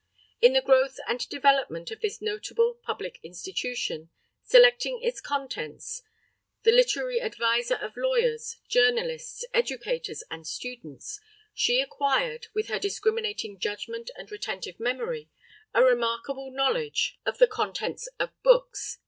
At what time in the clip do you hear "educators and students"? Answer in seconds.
9.53-11.19